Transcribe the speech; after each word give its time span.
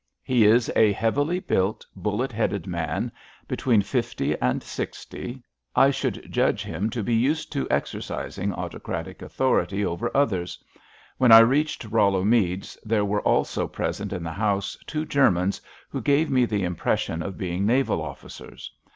"He 0.23 0.45
is 0.45 0.71
a 0.75 0.93
heavily 0.93 1.39
built, 1.39 1.85
bullet 1.95 2.31
headed 2.31 2.65
man, 2.65 3.11
between 3.47 3.83
fifty 3.83 4.35
and 4.41 4.63
sixty. 4.63 5.43
I 5.75 5.91
should 5.91 6.31
judge 6.31 6.63
him 6.63 6.89
to 6.89 7.03
be 7.03 7.13
used 7.13 7.51
to 7.51 7.69
exercising 7.69 8.51
autocratic 8.51 9.21
authority 9.21 9.85
over 9.85 10.09
others. 10.17 10.57
When 11.19 11.31
I 11.31 11.41
reached 11.41 11.83
Rollo 11.85 12.23
Meads 12.23 12.79
there 12.83 13.05
were 13.05 13.21
also 13.21 13.67
present 13.67 14.11
in 14.11 14.23
the 14.23 14.31
house 14.33 14.75
two 14.87 15.05
Germans, 15.05 15.61
who 15.87 16.01
gave 16.01 16.31
me 16.31 16.45
the 16.45 16.63
impression 16.63 17.21
of 17.21 17.37
being 17.37 17.67
naval 17.67 18.01
officers. 18.01 18.71